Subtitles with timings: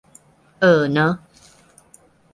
[0.61, 1.13] เออเนอะ